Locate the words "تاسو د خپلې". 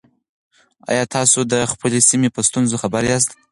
1.15-1.99